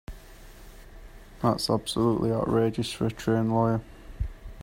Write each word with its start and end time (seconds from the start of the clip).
That's 1.43 1.69
absolutely 1.69 2.31
outrageous 2.31 2.91
for 2.91 3.05
a 3.05 3.11
trained 3.11 3.53
lawyer. 3.53 3.81